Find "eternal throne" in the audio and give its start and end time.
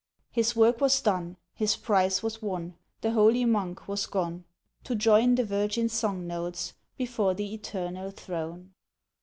7.41-8.73